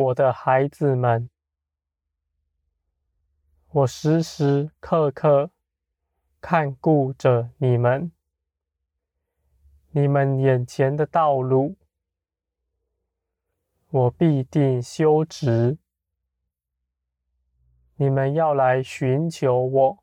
[0.00, 1.28] 我的孩子们，
[3.68, 5.50] 我时时刻刻
[6.40, 8.10] 看顾着你们，
[9.90, 11.76] 你们眼前的道路，
[13.90, 15.76] 我必定修直。
[17.96, 20.02] 你们要来寻求我，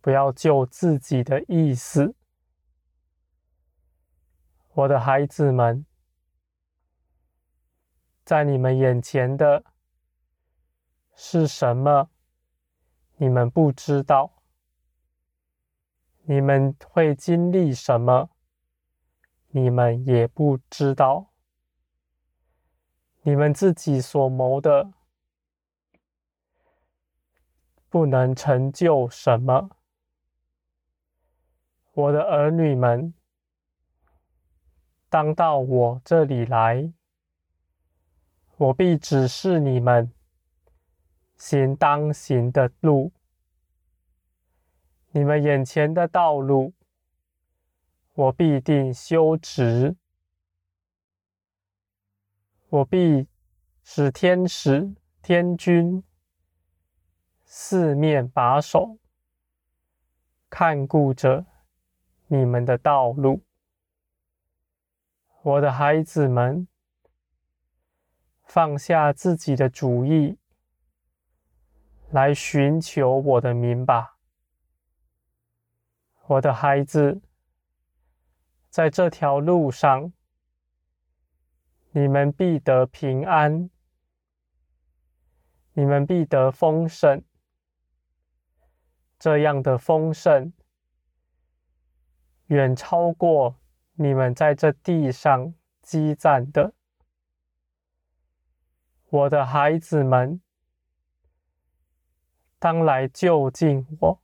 [0.00, 2.14] 不要就自己的意思。
[4.72, 5.84] 我的孩子们，
[8.26, 9.62] 在你们眼前的
[11.14, 12.10] 是什么？
[13.18, 14.42] 你们不知道。
[16.24, 18.28] 你们会经历什么？
[19.50, 21.30] 你们也不知道。
[23.22, 24.92] 你们自己所谋的，
[27.88, 29.70] 不能成就什么。
[31.92, 33.14] 我的儿女们，
[35.08, 36.92] 当到我这里来。
[38.58, 40.10] 我必指示你们
[41.36, 43.12] 行当行的路，
[45.10, 46.72] 你们眼前的道路，
[48.14, 49.94] 我必定修直。
[52.70, 53.28] 我必
[53.82, 56.02] 使天使、天军
[57.44, 58.96] 四面把守，
[60.48, 61.44] 看顾着
[62.28, 63.42] 你们的道路，
[65.42, 66.66] 我的孩子们。
[68.56, 70.38] 放下自己的主意，
[72.08, 74.16] 来寻求我的名吧，
[76.28, 77.20] 我的孩子，
[78.70, 80.10] 在这条路上，
[81.90, 83.68] 你们必得平安，
[85.74, 87.22] 你们必得丰盛。
[89.18, 90.54] 这样的丰盛，
[92.46, 93.60] 远超过
[93.96, 95.52] 你们在这地上
[95.82, 96.72] 积攒的。
[99.08, 100.40] 我的孩子们，
[102.58, 104.20] 当来就近我，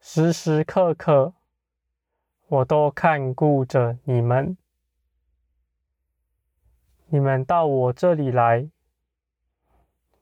[0.00, 1.34] 时时刻刻，
[2.46, 4.56] 我都看顾着你们。
[7.08, 8.70] 你们到我这里来，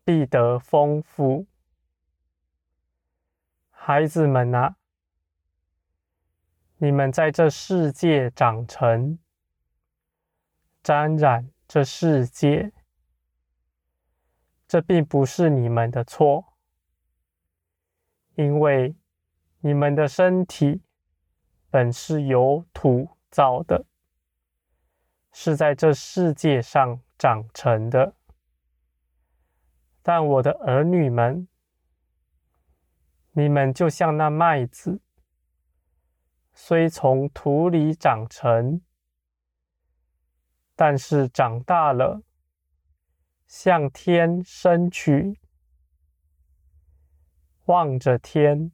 [0.02, 1.46] 必得丰富。
[3.70, 4.76] 孩子们啊，
[6.78, 9.20] 你们在这世界长成。
[10.86, 12.72] 沾染这世界，
[14.68, 16.54] 这并不是你们的错，
[18.36, 18.94] 因为
[19.58, 20.84] 你们的身体
[21.70, 23.84] 本是由土造的，
[25.32, 28.14] 是在这世界上长成的。
[30.02, 31.48] 但我的儿女们，
[33.32, 35.00] 你们就像那麦子，
[36.52, 38.80] 虽从土里长成。
[40.78, 42.22] 但是长大了，
[43.46, 45.40] 向天伸去，
[47.64, 48.70] 望着天，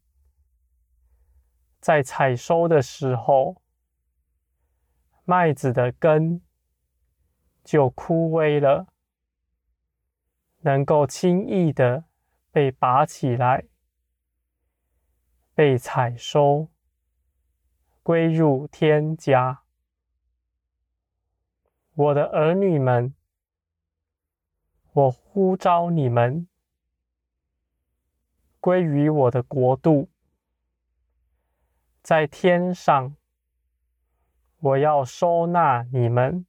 [1.78, 3.62] 在采收的时候，
[5.24, 6.42] 麦子的根
[7.62, 8.88] 就枯萎了，
[10.62, 12.06] 能够轻易的
[12.50, 13.66] 被拔起来，
[15.54, 16.68] 被采收，
[18.02, 19.61] 归入天家。
[21.94, 23.14] 我的儿女们，
[24.92, 26.48] 我呼召你们
[28.60, 30.08] 归于我的国度，
[32.02, 33.14] 在天上，
[34.58, 36.46] 我要收纳你们。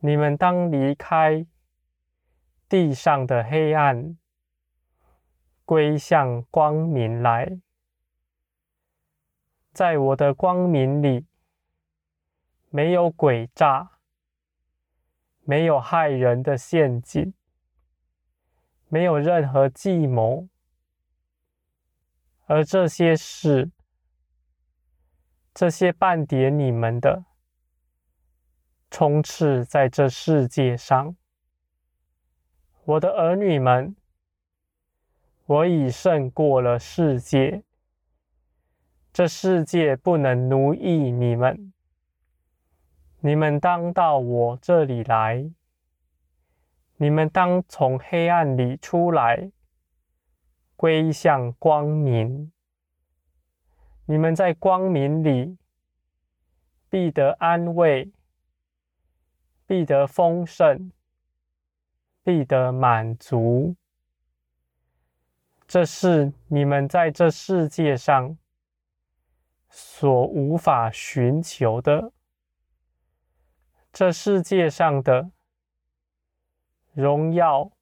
[0.00, 1.46] 你们当离开
[2.68, 4.18] 地上的黑暗，
[5.64, 7.60] 归向光明来，
[9.72, 11.29] 在我的光明里。
[12.70, 13.98] 没有诡诈，
[15.42, 17.34] 没有害人的陷阱，
[18.88, 20.48] 没有任何计谋，
[22.46, 23.72] 而这些事，
[25.52, 27.24] 这些半点你们的，
[28.88, 31.16] 充斥在这世界上。
[32.84, 33.96] 我的儿女们，
[35.46, 37.64] 我已胜过了世界，
[39.12, 41.69] 这世界不能奴役你们。
[43.22, 45.50] 你们当到我这里来，
[46.96, 49.52] 你们当从黑暗里出来，
[50.74, 52.50] 归向光明。
[54.06, 55.58] 你们在光明里
[56.88, 58.10] 必得安慰，
[59.66, 60.90] 必得丰盛，
[62.22, 63.76] 必得满足。
[65.68, 68.36] 这是你们在这世界上
[69.68, 72.12] 所无法寻求的。
[73.92, 75.30] 这世界上的
[76.92, 77.72] 荣耀、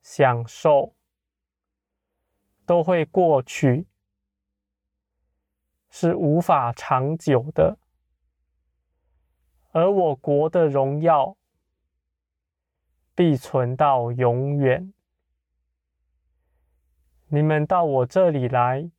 [0.00, 0.94] 享受
[2.66, 3.86] 都会过去，
[5.88, 7.78] 是无法长久的。
[9.70, 11.36] 而我国的荣耀
[13.14, 14.92] 必存到永远。
[17.28, 18.90] 你们到我这里来，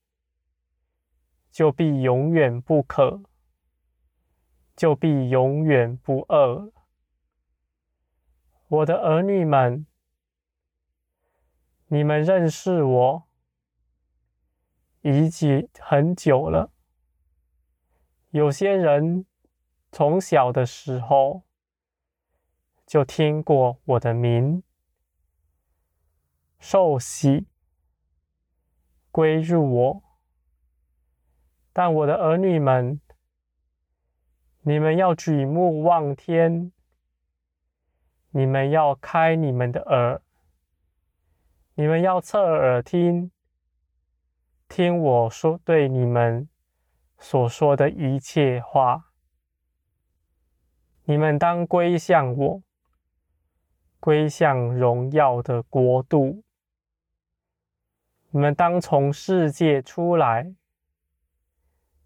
[1.52, 3.22] 就必永远不可，
[4.76, 6.72] 就必永远不饿。
[8.68, 9.86] 我的儿女们，
[11.88, 13.28] 你们认识我
[15.02, 16.72] 已经很久了。
[18.32, 19.26] 有些人
[19.92, 21.44] 从小的时候
[22.86, 24.64] 就听过我的名，
[26.60, 27.48] 受洗。
[29.12, 30.04] 归入我，
[31.72, 33.00] 但我的儿女们，
[34.66, 36.72] 你们要举目望天，
[38.30, 40.22] 你们要开你们的耳，
[41.76, 43.30] 你们要侧耳听，
[44.70, 46.48] 听我说对你们
[47.20, 49.10] 所说的一切话。
[51.04, 52.64] 你们当归向我，
[54.00, 56.42] 归向荣耀的国度。
[58.30, 60.56] 你们当从世界出来，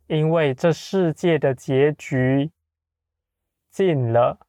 [0.07, 2.51] 因为这世界的结局
[3.69, 4.39] 近了。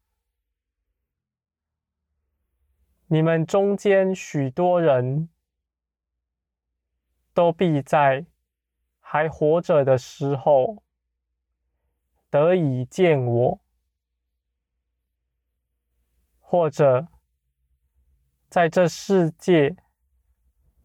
[3.08, 5.28] 你们中间许多人
[7.34, 8.26] 都必在
[9.00, 10.82] 还活着的时候
[12.31, 13.61] 得以见我，
[16.40, 17.08] 或者
[18.49, 19.76] 在这世界。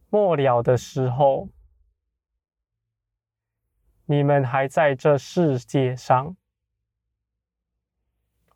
[0.10, 1.50] 末了的时候，
[4.14, 6.38] 你们还在这世界上，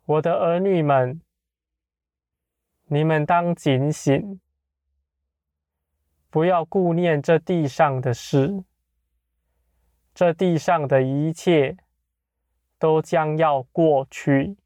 [0.04, 1.20] 我的儿女们，
[2.84, 4.40] 你们当警醒，
[6.30, 8.62] 不要顾念这地上的事，
[10.14, 11.76] 这地上的一切
[12.78, 14.56] 都将要过去。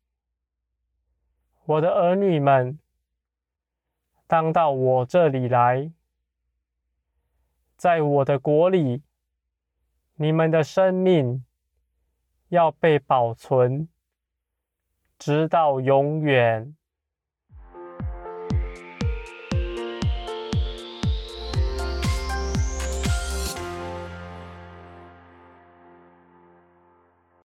[1.64, 2.78] 我的儿女们，
[4.26, 5.90] 当到我这里来。
[7.78, 9.02] 在我的国里，
[10.22, 11.44] 你们的生命
[12.48, 13.88] 要被保存，
[15.18, 16.76] 直到永远。